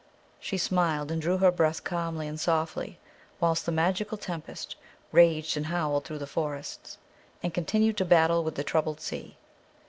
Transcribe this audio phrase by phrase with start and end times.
[0.39, 2.97] She smiled, and drew her breath calmly and softly,
[3.39, 4.75] whilst the magical tempest
[5.11, 6.97] raged and howled through the forests,
[7.43, 9.37] and continued to battle with the troubled sea.